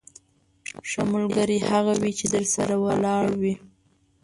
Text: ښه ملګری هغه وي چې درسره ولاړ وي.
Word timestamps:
ښه 0.89 1.01
ملګری 1.13 1.57
هغه 1.69 1.93
وي 2.01 2.11
چې 2.19 2.25
درسره 2.35 2.75
ولاړ 2.85 3.25
وي. 3.41 3.53